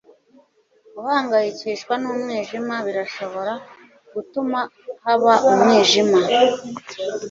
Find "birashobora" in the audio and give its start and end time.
2.85-3.53